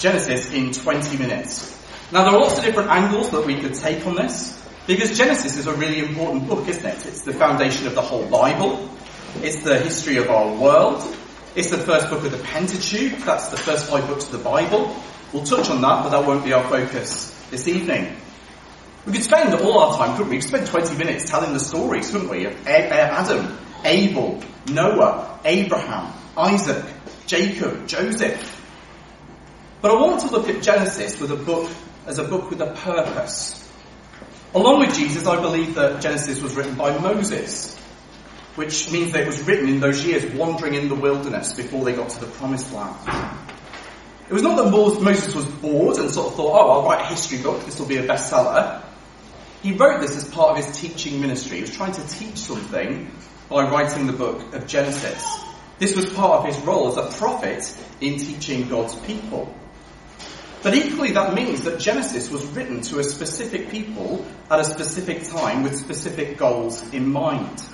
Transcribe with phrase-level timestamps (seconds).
[0.00, 1.76] Genesis in 20 minutes.
[2.10, 5.58] Now, there are lots of different angles that we could take on this, because Genesis
[5.58, 7.06] is a really important book, isn't it?
[7.06, 8.88] It's the foundation of the whole Bible.
[9.42, 11.04] It's the history of our world.
[11.54, 13.18] It's the first book of the Pentateuch.
[13.26, 14.96] That's the first five books of the Bible.
[15.34, 18.16] We'll touch on that, but that won't be our focus this evening.
[19.04, 20.36] We could spend all our time, couldn't we?
[20.36, 22.46] We could spend 20 minutes telling the stories, couldn't we?
[22.46, 24.42] Of Adam, Abel,
[24.72, 26.84] Noah, Abraham, Isaac,
[27.26, 28.56] Jacob, Joseph.
[29.80, 31.70] But I want to look at Genesis with a book
[32.06, 33.56] as a book with a purpose.
[34.54, 37.76] Along with Jesus, I believe that Genesis was written by Moses,
[38.56, 41.94] which means that it was written in those years wandering in the wilderness before they
[41.94, 43.38] got to the promised land.
[44.28, 47.06] It was not that Moses was bored and sort of thought, oh, I'll write a
[47.06, 48.82] history book, this will be a bestseller.
[49.62, 51.56] He wrote this as part of his teaching ministry.
[51.56, 53.10] He was trying to teach something
[53.48, 55.44] by writing the book of Genesis.
[55.78, 59.54] This was part of his role as a prophet in teaching God's people.
[60.62, 65.24] But equally, that means that Genesis was written to a specific people at a specific
[65.28, 67.64] time with specific goals in mind.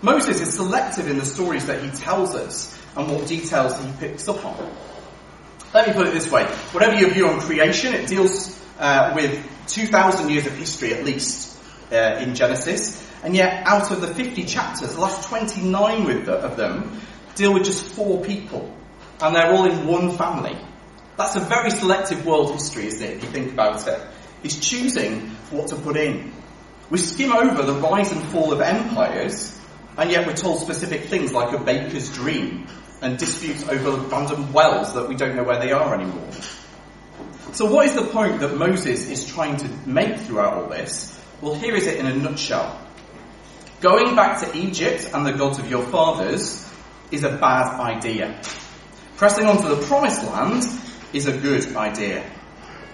[0.00, 4.28] Moses is selective in the stories that he tells us and what details he picks
[4.28, 4.76] up on.
[5.74, 6.44] Let me put it this way.
[6.72, 11.58] Whatever your view on creation, it deals uh, with 2,000 years of history at least
[11.92, 13.04] uh, in Genesis.
[13.22, 16.98] And yet, out of the 50 chapters, the last 29 the, of them
[17.34, 18.74] deal with just four people.
[19.20, 20.56] And they're all in one family.
[21.16, 24.00] That's a very selective world history, isn't it, if you think about it?
[24.42, 26.32] He's choosing what to put in.
[26.90, 29.58] We skim over the rise and fall of empires,
[29.96, 32.66] and yet we're told specific things like a baker's dream
[33.00, 36.30] and disputes over random wells that we don't know where they are anymore.
[37.52, 41.18] So what is the point that Moses is trying to make throughout all this?
[41.40, 42.78] Well, here is it in a nutshell.
[43.80, 46.70] Going back to Egypt and the gods of your fathers
[47.10, 48.40] is a bad idea.
[49.16, 50.64] Pressing on to the promised land
[51.16, 52.24] is a good idea.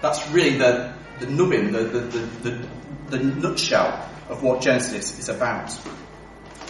[0.01, 2.67] That's really the, the nubbin, the, the, the,
[3.09, 5.77] the, nutshell of what Genesis is about.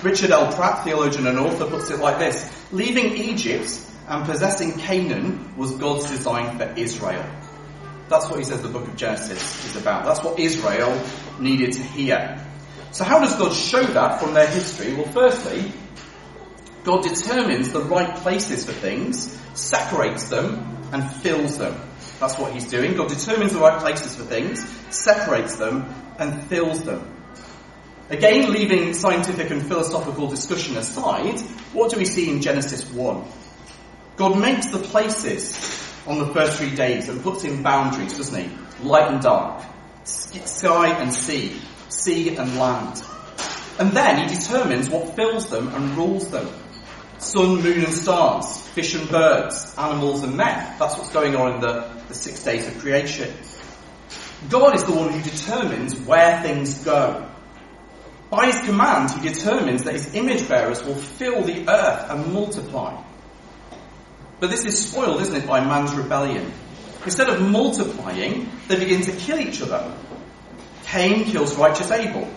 [0.02, 0.52] Richard L.
[0.52, 6.10] Pratt, theologian and author, puts it like this Leaving Egypt and possessing Canaan was God's
[6.10, 7.26] design for Israel.
[8.10, 10.06] That's what he says the book of Genesis is about.
[10.06, 11.02] That's what Israel
[11.40, 12.46] needed to hear.
[12.92, 14.94] So, how does God show that from their history?
[14.94, 15.72] Well, firstly,
[16.84, 21.76] God determines the right places for things, separates them, and fills them.
[22.20, 22.96] That's what he's doing.
[22.96, 27.10] God determines the right places for things, separates them, and fills them.
[28.10, 31.40] Again, leaving scientific and philosophical discussion aside,
[31.74, 33.26] what do we see in Genesis 1?
[34.18, 35.54] God makes the places
[36.06, 38.84] on the first three days and puts in boundaries, doesn't he?
[38.84, 39.64] Light and dark,
[40.04, 43.02] sky and sea, sea and land.
[43.80, 46.48] And then he determines what fills them and rules them.
[47.24, 50.76] Sun, moon and stars, fish and birds, animals and men.
[50.78, 53.34] That's what's going on in the, the six days of creation.
[54.50, 57.30] God is the one who determines where things go.
[58.30, 63.02] By his command, he determines that his image bearers will fill the earth and multiply.
[64.40, 66.52] But this is spoiled, isn't it, by man's rebellion.
[67.06, 69.96] Instead of multiplying, they begin to kill each other.
[70.86, 72.28] Cain kills righteous Abel.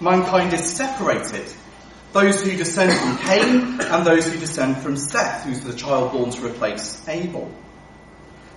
[0.00, 1.52] Mankind is separated
[2.12, 6.30] those who descend from Cain and those who descend from Seth, who's the child born
[6.30, 7.50] to replace Abel.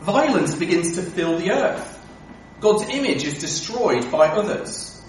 [0.01, 2.00] Violence begins to fill the earth.
[2.59, 5.01] God's image is destroyed by others.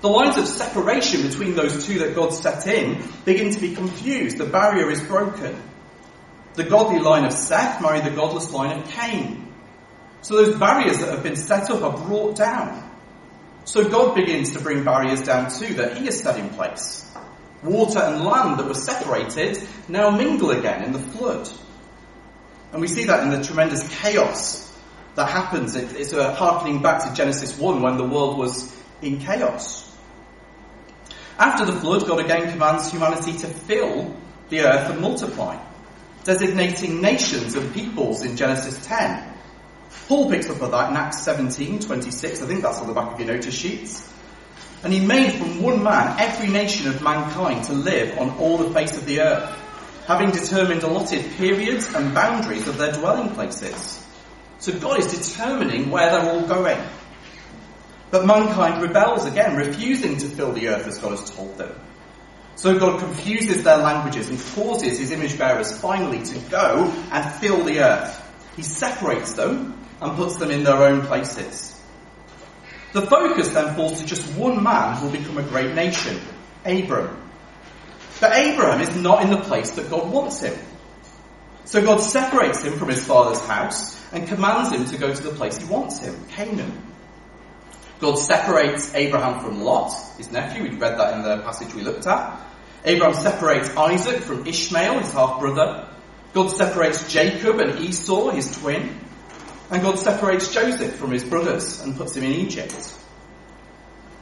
[0.00, 4.38] The lines of separation between those two that God set in begin to be confused.
[4.38, 5.60] The barrier is broken.
[6.54, 9.52] The godly line of Seth married the godless line of Cain.
[10.20, 12.90] So those barriers that have been set up are brought down.
[13.64, 17.03] So God begins to bring barriers down too that he has set in place.
[17.64, 19.58] Water and land that were separated
[19.88, 21.48] now mingle again in the flood.
[22.72, 24.76] And we see that in the tremendous chaos
[25.14, 25.74] that happens.
[25.74, 29.90] It's a harkening back to Genesis 1 when the world was in chaos.
[31.38, 34.14] After the flood, God again commands humanity to fill
[34.50, 35.58] the earth and multiply,
[36.24, 39.32] designating nations and peoples in Genesis 10.
[40.08, 42.42] Paul picks up on that in Acts 17, 26.
[42.42, 44.12] I think that's on the back of your notice sheets.
[44.84, 48.70] And he made from one man every nation of mankind to live on all the
[48.74, 49.50] face of the earth,
[50.06, 54.06] having determined allotted periods and boundaries of their dwelling places.
[54.58, 56.86] So God is determining where they're all going.
[58.10, 61.74] But mankind rebels again, refusing to fill the earth as God has told them.
[62.56, 67.64] So God confuses their languages and causes his image bearers finally to go and fill
[67.64, 68.20] the earth.
[68.54, 71.73] He separates them and puts them in their own places.
[72.94, 76.16] The focus then falls to just one man who will become a great nation,
[76.64, 77.20] Abram.
[78.20, 80.56] But Abraham is not in the place that God wants him.
[81.64, 85.30] So God separates him from his father's house and commands him to go to the
[85.30, 86.84] place he wants him, Canaan.
[87.98, 90.62] God separates Abraham from Lot, his nephew.
[90.62, 92.40] We read that in the passage we looked at.
[92.84, 95.88] Abraham separates Isaac from Ishmael, his half brother.
[96.32, 99.00] God separates Jacob and Esau, his twin.
[99.70, 102.98] And God separates Joseph from his brothers and puts him in Egypt.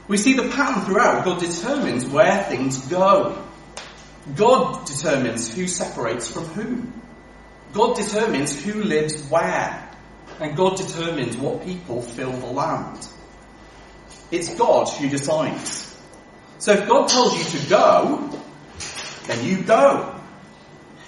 [0.07, 1.25] We see the pattern throughout.
[1.25, 3.43] God determines where things go.
[4.35, 7.01] God determines who separates from whom.
[7.73, 9.89] God determines who lives where.
[10.39, 13.07] And God determines what people fill the land.
[14.31, 15.95] It's God who decides.
[16.59, 18.39] So if God tells you to go,
[19.25, 20.19] then you go.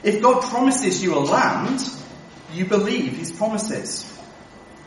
[0.04, 1.82] If God promises you a land,
[2.54, 4.15] you believe his promises.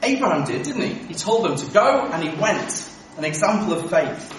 [0.02, 0.94] Abraham did, didn't he?
[1.08, 2.94] He told them to go and he went.
[3.16, 4.34] An example of faith.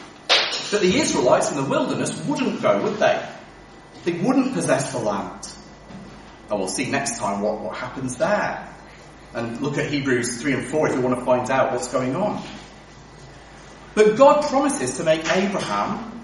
[0.72, 3.28] But the Israelites in the wilderness wouldn't go, would they?
[4.06, 5.50] They wouldn't possess the land.
[6.50, 8.74] And we'll see next time what, what happens there.
[9.34, 12.16] And look at Hebrews 3 and 4 if you want to find out what's going
[12.16, 12.42] on.
[13.96, 16.24] But God promises to make Abraham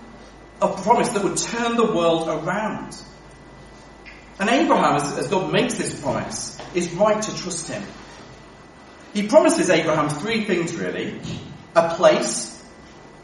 [0.61, 2.95] a promise that would turn the world around.
[4.39, 7.83] And Abraham, as, as God makes this promise, is right to trust him.
[9.15, 11.21] He promises Abraham three things really.
[11.73, 12.62] A place,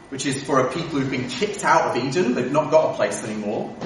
[0.08, 2.94] which is for a people who've been kicked out of Eden, they've not got a
[2.94, 3.76] place anymore.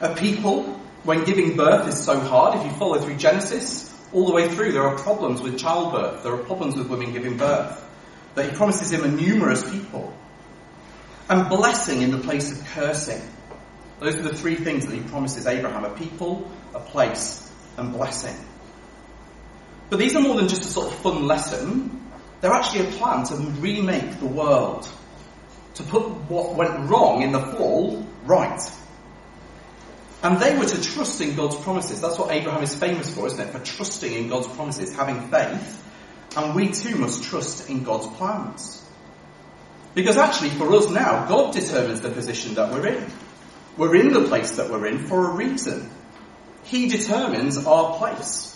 [0.00, 0.62] A people,
[1.02, 4.70] when giving birth is so hard, if you follow through Genesis, all the way through
[4.70, 7.84] there are problems with childbirth, there are problems with women giving birth.
[8.36, 10.16] But he promises him a numerous people.
[11.28, 13.20] And blessing in the place of cursing.
[13.98, 18.36] Those are the three things that he promises Abraham a people, a place, and blessing.
[19.90, 22.00] But these are more than just a sort of fun lesson.
[22.40, 24.88] They're actually a plan to remake the world.
[25.74, 28.60] To put what went wrong in the fall right.
[30.22, 32.00] And they were to trust in God's promises.
[32.00, 33.50] That's what Abraham is famous for, isn't it?
[33.50, 35.82] For trusting in God's promises, having faith.
[36.36, 38.82] And we too must trust in God's plans.
[39.94, 43.06] Because actually, for us now, God determines the position that we're in.
[43.76, 45.90] We're in the place that we're in for a reason.
[46.64, 48.53] He determines our place.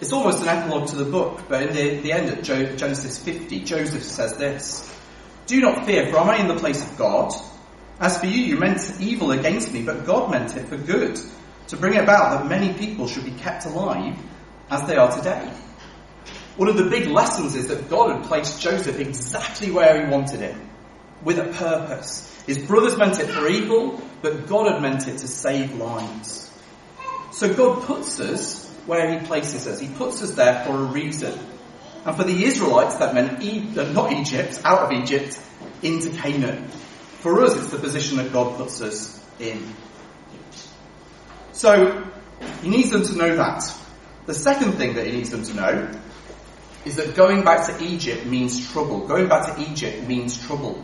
[0.00, 3.60] It's almost an epilogue to the book, but in the, the end of Genesis 50,
[3.64, 4.98] Joseph says this
[5.46, 7.34] Do not fear, for am I in the place of God?
[7.98, 11.20] As for you, you meant evil against me, but God meant it for good,
[11.68, 14.16] to bring about that many people should be kept alive
[14.70, 15.52] as they are today.
[16.56, 20.40] One of the big lessons is that God had placed Joseph exactly where he wanted
[20.40, 20.70] him,
[21.22, 22.42] with a purpose.
[22.46, 26.50] His brothers meant it for evil, but God had meant it to save lives.
[27.32, 29.80] So God puts us where he places us.
[29.80, 31.38] He puts us there for a reason.
[32.04, 35.38] And for the Israelites, that meant e- uh, not Egypt, out of Egypt,
[35.82, 36.68] into Canaan.
[37.20, 39.74] For us, it's the position that God puts us in.
[41.52, 42.06] So,
[42.62, 43.62] he needs them to know that.
[44.26, 45.90] The second thing that he needs them to know
[46.84, 49.06] is that going back to Egypt means trouble.
[49.06, 50.82] Going back to Egypt means trouble.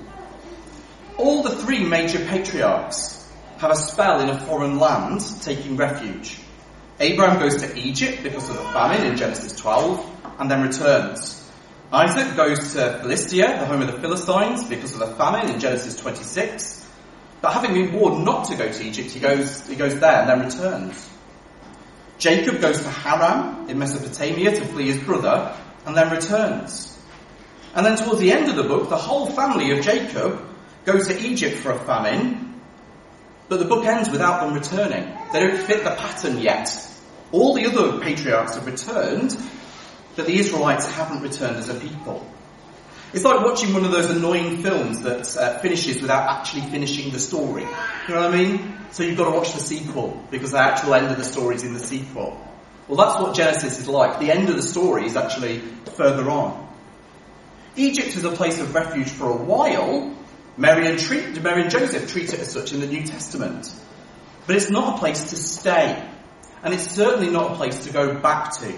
[1.16, 3.26] All the three major patriarchs
[3.58, 6.38] have a spell in a foreign land taking refuge.
[6.98, 11.50] Abraham goes to Egypt because of the famine in Genesis 12 and then returns.
[11.92, 15.96] Isaac goes to Philistia, the home of the Philistines, because of the famine in Genesis
[15.96, 16.88] 26.
[17.42, 20.28] But having been warned not to go to Egypt, he goes, he goes there and
[20.28, 21.10] then returns.
[22.18, 25.54] Jacob goes to Haran in Mesopotamia to flee his brother
[25.84, 26.98] and then returns.
[27.74, 30.42] And then towards the end of the book, the whole family of Jacob
[30.86, 32.60] goes to Egypt for a famine,
[33.48, 35.14] but the book ends without them returning.
[35.32, 36.70] They don't fit the pattern yet.
[37.32, 39.36] All the other patriarchs have returned,
[40.14, 42.26] but the Israelites haven't returned as a people.
[43.12, 47.18] It's like watching one of those annoying films that uh, finishes without actually finishing the
[47.18, 47.62] story.
[47.62, 48.76] You know what I mean?
[48.90, 51.64] So you've got to watch the sequel because the actual end of the story is
[51.64, 52.40] in the sequel.
[52.88, 54.20] Well, that's what Genesis is like.
[54.20, 55.58] The end of the story is actually
[55.96, 56.66] further on.
[57.76, 60.14] Egypt is a place of refuge for a while.
[60.56, 63.72] Mary and, treat, Mary and Joseph treat it as such in the New Testament.
[64.46, 66.08] But it's not a place to stay.
[66.62, 68.74] And it's certainly not a place to go back to.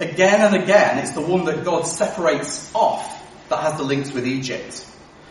[0.00, 3.14] Again and again, it's the one that God separates off
[3.48, 4.86] that has the links with Egypt.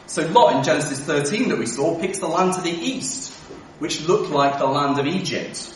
[0.07, 3.33] So Lot in Genesis 13 that we saw picks the land to the east,
[3.79, 5.73] which looked like the land of Egypt.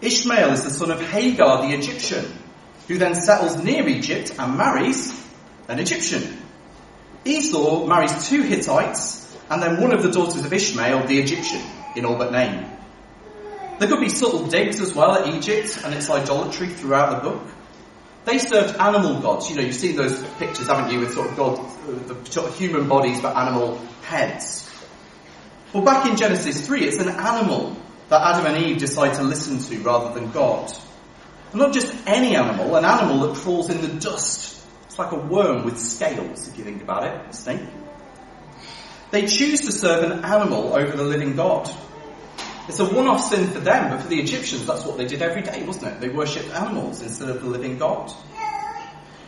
[0.00, 2.24] Ishmael is the son of Hagar the Egyptian,
[2.88, 5.26] who then settles near Egypt and marries
[5.68, 6.42] an Egyptian.
[7.24, 11.62] Esau marries two Hittites and then one of the daughters of Ishmael, the Egyptian,
[11.94, 12.70] in all but name.
[13.78, 17.42] There could be subtle digs as well at Egypt and its idolatry throughout the book.
[18.24, 19.48] They served animal gods.
[19.50, 22.48] You know, you've seen those pictures, haven't you, with sort of God, uh, the sort
[22.48, 24.68] of human bodies but animal heads.
[25.72, 27.76] Well, back in Genesis 3, it's an animal
[28.08, 30.72] that Adam and Eve decide to listen to rather than God.
[31.52, 34.64] And not just any animal, an animal that crawls in the dust.
[34.86, 37.68] It's like a worm with scales, if you think about it, a snake.
[39.10, 41.70] They choose to serve an animal over the living God.
[42.68, 45.42] It's a one-off sin for them, but for the Egyptians, that's what they did every
[45.42, 46.00] day, wasn't it?
[46.00, 48.12] They worshipped animals instead of the living God.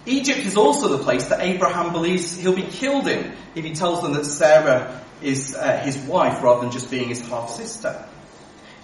[0.07, 4.03] Egypt is also the place that Abraham believes he'll be killed in if he tells
[4.03, 8.05] them that Sarah is uh, his wife rather than just being his half sister.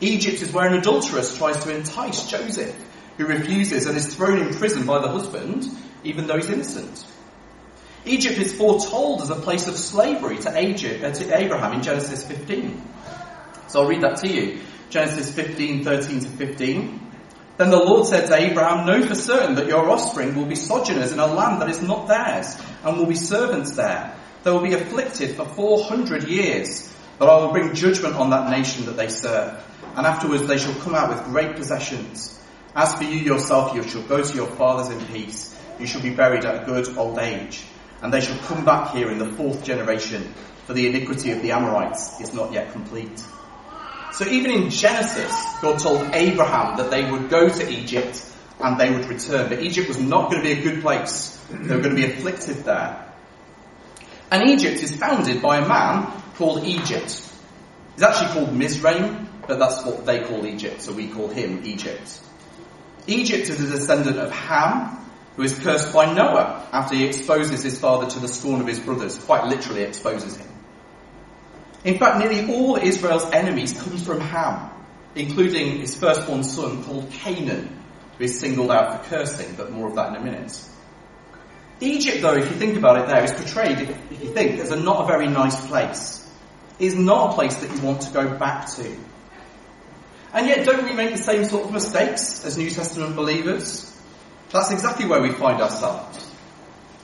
[0.00, 2.76] Egypt is where an adulteress tries to entice Joseph,
[3.16, 5.66] who refuses and is thrown in prison by the husband,
[6.02, 7.06] even though he's innocent.
[8.04, 12.82] Egypt is foretold as a place of slavery to, uh, to Abraham in Genesis 15.
[13.68, 14.60] So I'll read that to you.
[14.90, 17.00] Genesis 15, 13 to 15.
[17.56, 21.12] Then the Lord said to Abraham, Know for certain that your offspring will be sojourners
[21.12, 24.14] in a land that is not theirs, and will be servants there.
[24.42, 28.86] They will be afflicted for 400 years, but I will bring judgment on that nation
[28.86, 29.64] that they serve.
[29.96, 32.40] And afterwards they shall come out with great possessions.
[32.74, 35.56] As for you yourself, you shall go to your fathers in peace.
[35.78, 37.64] You shall be buried at a good old age.
[38.02, 40.34] And they shall come back here in the fourth generation,
[40.66, 43.24] for the iniquity of the Amorites is not yet complete.
[44.14, 48.24] So even in Genesis, God told Abraham that they would go to Egypt
[48.60, 49.48] and they would return.
[49.48, 51.36] But Egypt was not going to be a good place.
[51.50, 53.12] They were going to be afflicted there.
[54.30, 57.28] And Egypt is founded by a man called Egypt.
[57.94, 62.20] He's actually called Mizraim, but that's what they call Egypt, so we call him Egypt.
[63.06, 64.96] Egypt is a descendant of Ham,
[65.36, 68.78] who is cursed by Noah after he exposes his father to the scorn of his
[68.78, 70.48] brothers, quite literally exposes him.
[71.84, 74.70] In fact, nearly all Israel's enemies come from Ham,
[75.14, 77.78] including his firstborn son called Canaan,
[78.16, 80.58] who is singled out for cursing, but more of that in a minute.
[81.80, 84.70] Egypt, though, if you think about it there, is portrayed, if, if you think, as
[84.70, 86.20] a not a very nice place.
[86.78, 88.96] It is not a place that you want to go back to.
[90.32, 93.90] And yet, don't we make the same sort of mistakes as New Testament believers?
[94.50, 96.30] That's exactly where we find ourselves.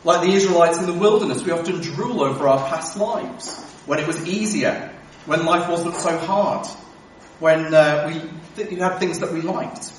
[0.04, 4.06] Like the Israelites in the wilderness, we often drool over our past lives when it
[4.06, 4.94] was easier,
[5.26, 6.64] when life wasn't so hard,
[7.40, 8.22] when uh, we,
[8.54, 9.92] th- had things that we liked.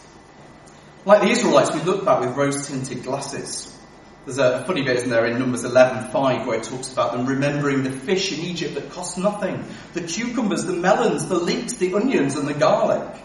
[1.03, 3.77] Like the Israelites, we look back with rose-tinted glasses.
[4.23, 7.83] There's a funny bit, isn't there, in Numbers 11.5 where it talks about them remembering
[7.83, 12.37] the fish in Egypt that cost nothing, the cucumbers, the melons, the leeks, the onions
[12.37, 13.17] and the garlic.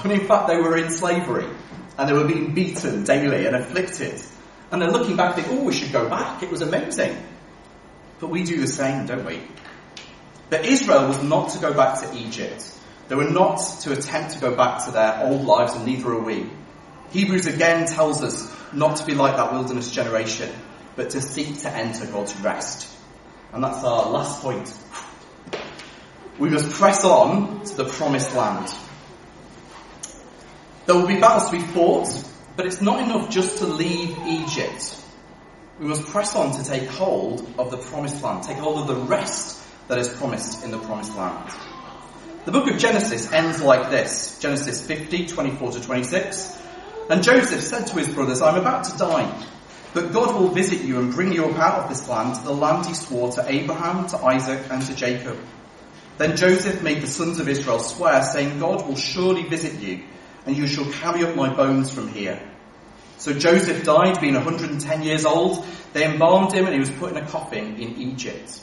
[0.00, 1.48] When in fact they were in slavery
[1.98, 4.22] and they were being beaten daily and afflicted.
[4.70, 6.40] And they're looking back they thinking, oh, we should go back.
[6.40, 7.16] It was amazing.
[8.20, 9.40] But we do the same, don't we?
[10.50, 12.78] But Israel was not to go back to Egypt.
[13.08, 16.20] They were not to attempt to go back to their old lives, and neither are
[16.20, 16.48] we.
[17.12, 20.50] Hebrews again tells us not to be like that wilderness generation,
[20.96, 22.96] but to seek to enter God's rest.
[23.52, 24.72] And that's our last point.
[26.38, 28.72] We must press on to the promised land.
[30.86, 32.08] There will be battles to be fought,
[32.56, 34.99] but it's not enough just to leave Egypt.
[35.80, 39.02] We must press on to take hold of the promised land, take hold of the
[39.06, 41.50] rest that is promised in the promised land.
[42.44, 46.62] The book of Genesis ends like this Genesis 50, 24 to 26.
[47.08, 49.46] And Joseph said to his brothers, I'm about to die,
[49.94, 52.84] but God will visit you and bring you up out of this land the land
[52.84, 55.38] he swore to Abraham, to Isaac, and to Jacob.
[56.18, 60.04] Then Joseph made the sons of Israel swear, saying, God will surely visit you,
[60.44, 62.46] and you shall carry up my bones from here.
[63.20, 65.66] So Joseph died, being 110 years old.
[65.92, 68.58] They embalmed him and he was put in a coffin in Egypt.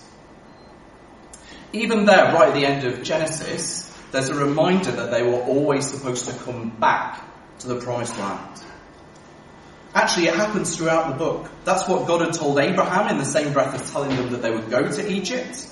[1.74, 5.86] Even there, right at the end of Genesis, there's a reminder that they were always
[5.86, 7.24] supposed to come back
[7.60, 8.64] to the promised land.
[9.94, 11.52] Actually, it happens throughout the book.
[11.64, 14.50] That's what God had told Abraham in the same breath as telling them that they
[14.50, 15.68] would go to Egypt.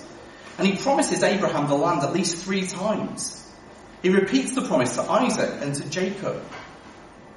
[0.59, 3.51] And he promises Abraham the land at least three times.
[4.03, 6.43] He repeats the promise to Isaac and to Jacob.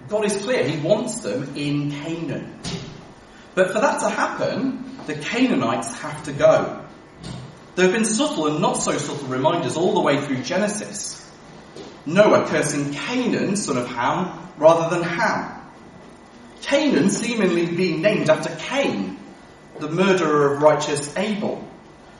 [0.08, 2.58] God is clear, He wants them in Canaan.
[3.54, 6.84] But for that to happen, the Canaanites have to go.
[7.74, 11.30] There have been subtle and not so subtle reminders all the way through Genesis.
[12.06, 15.58] Noah cursing Canaan, son of Ham, rather than Ham.
[16.62, 19.18] Canaan seemingly being named after Cain,
[19.78, 21.64] the murderer of righteous Abel.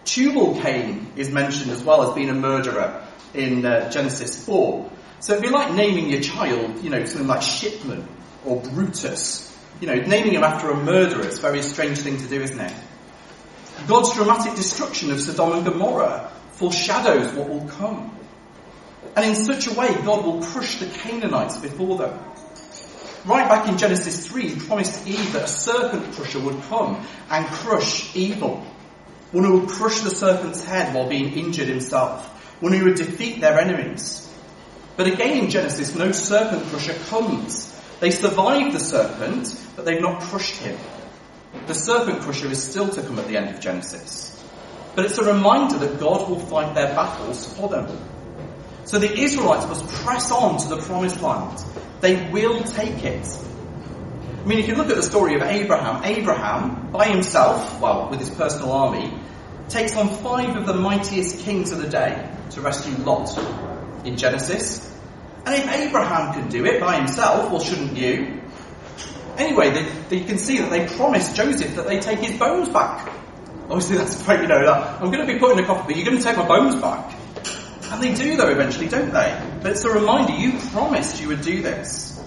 [0.04, 3.04] Tubal Cain is mentioned as well as being a murderer
[3.35, 4.90] in uh, Genesis 4.
[5.21, 8.07] So it'd be like naming your child, you know, something like Shipman
[8.45, 9.45] or Brutus.
[9.81, 12.61] You know, naming him after a murderer, it's a very strange thing to do, isn't
[12.61, 12.73] it?
[13.87, 18.17] God's dramatic destruction of Sodom and Gomorrah foreshadows what will come.
[19.17, 22.19] And in such a way, God will crush the Canaanites before them.
[23.25, 27.47] Right back in Genesis 3, he promised Eve that a serpent crusher would come and
[27.47, 28.65] crush evil.
[29.33, 32.27] One who would crush the serpent's head while being injured himself.
[32.61, 34.28] One who would defeat their enemies.
[34.99, 37.73] But again in Genesis, no serpent crusher comes.
[38.00, 40.76] They survived the serpent, but they've not crushed him.
[41.69, 44.45] The serpent crusher is still to come at the end of Genesis.
[44.97, 47.97] But it's a reminder that God will fight their battles for them.
[48.87, 51.62] So the Israelites must press on to the promised land.
[52.00, 53.38] They will take it.
[54.43, 58.19] I mean, if you look at the story of Abraham, Abraham, by himself, well, with
[58.19, 59.17] his personal army,
[59.69, 63.28] takes on five of the mightiest kings of the day to rescue Lot
[64.09, 64.85] in Genesis.
[65.47, 68.41] And if Abraham can do it by himself, well, shouldn't you?
[69.37, 73.09] Anyway, they, they can see that they promised Joseph that they take his bones back.
[73.71, 76.07] Obviously, that's great, you know, I'm going to be put in a coffin, but you're
[76.07, 77.15] going to take my bones back.
[77.91, 79.59] And they do, though, eventually, don't they?
[79.62, 82.23] But it's a reminder you promised you would do this.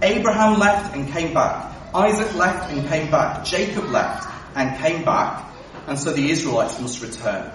[0.00, 1.74] Abraham left and came back.
[1.94, 3.44] Isaac left and came back.
[3.44, 5.44] Jacob left and came back.
[5.86, 7.50] And so the Israelites must return.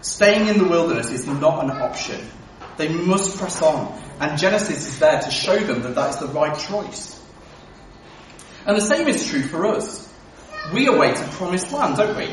[0.00, 2.20] Staying in the wilderness is not an option.
[2.76, 4.00] They must press on.
[4.20, 7.20] And Genesis is there to show them that that is the right choice.
[8.66, 10.12] And the same is true for us.
[10.72, 12.32] We await a promised land, don't we?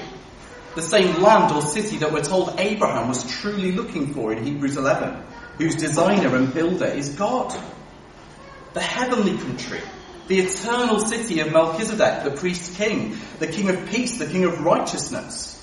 [0.76, 4.76] The same land or city that we're told Abraham was truly looking for in Hebrews
[4.76, 5.24] 11,
[5.58, 7.58] whose designer and builder is God.
[8.74, 9.80] The heavenly country,
[10.28, 14.66] the eternal city of Melchizedek, the priest king, the king of peace, the king of
[14.66, 15.55] righteousness,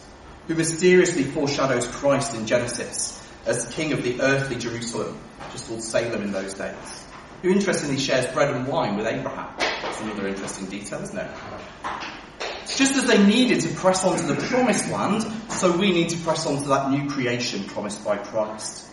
[0.47, 5.19] who mysteriously foreshadows Christ in Genesis as king of the earthly Jerusalem,
[5.51, 7.07] just called Salem in those days,
[7.43, 9.55] who interestingly shares bread and wine with Abraham.
[9.59, 11.31] That's another interesting detail, isn't it?
[12.67, 16.17] Just as they needed to press on to the promised land, so we need to
[16.19, 18.89] press on to that new creation promised by Christ.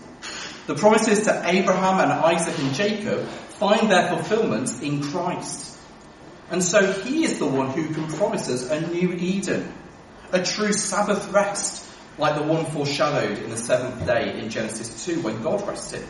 [0.68, 5.78] The promises to Abraham and Isaac and Jacob find their fulfillment in Christ.
[6.52, 9.72] And so he is the one who can promise us a new Eden,
[10.32, 11.86] a true Sabbath rest,
[12.18, 16.06] like the one foreshadowed in the seventh day in Genesis 2 when God rested.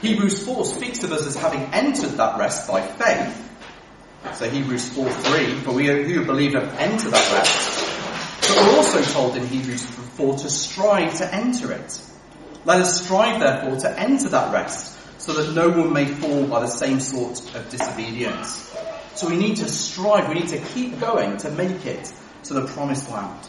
[0.00, 3.38] Hebrews 4 speaks of us as having entered that rest by faith.
[4.34, 7.88] So Hebrews 4 3, for we who believe have entered that rest.
[8.40, 12.00] But we're also told in Hebrews 4 to strive to enter it.
[12.64, 16.60] Let us strive therefore to enter that rest, so that no one may fall by
[16.60, 18.76] the same sort of disobedience.
[19.14, 22.12] So we need to strive, we need to keep going to make it
[22.44, 23.48] to the promised land.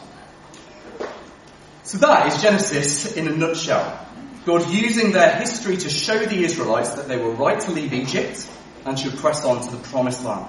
[1.82, 4.00] So that is Genesis in a nutshell.
[4.44, 8.48] God using their history to show the Israelites that they were right to leave Egypt
[8.84, 10.46] and should press on to the promised land.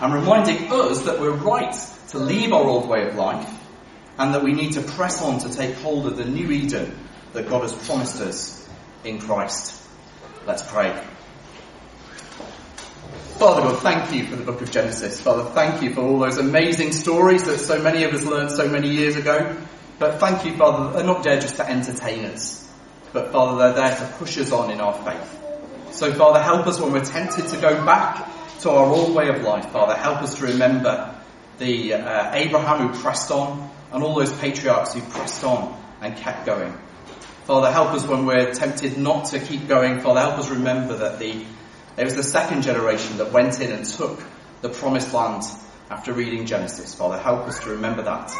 [0.00, 1.74] And reminding us that we're right
[2.08, 3.48] to leave our old way of life
[4.18, 6.96] and that we need to press on to take hold of the new Eden
[7.32, 8.68] that God has promised us
[9.04, 9.82] in Christ.
[10.46, 11.02] Let's pray.
[13.38, 15.20] Father God, thank you for the book of Genesis.
[15.20, 18.66] Father, thank you for all those amazing stories that so many of us learned so
[18.66, 19.54] many years ago.
[19.98, 22.66] But thank you, Father, they're not there just to entertain us,
[23.12, 25.94] but Father, they're there to push us on in our faith.
[25.94, 28.26] So, Father, help us when we're tempted to go back
[28.60, 29.70] to our old way of life.
[29.70, 31.14] Father, help us to remember
[31.58, 36.46] the uh, Abraham who pressed on and all those patriarchs who pressed on and kept
[36.46, 36.74] going.
[37.44, 40.00] Father, help us when we're tempted not to keep going.
[40.00, 41.44] Father, help us remember that the,
[41.96, 44.22] it was the second generation that went in and took
[44.60, 45.42] the promised land
[45.90, 46.94] after reading Genesis.
[46.94, 48.32] Father, help us to remember that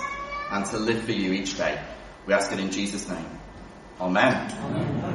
[0.50, 1.80] and to live for you each day.
[2.26, 3.26] We ask it in Jesus' name.
[4.00, 4.52] Amen.
[4.52, 5.06] Amen.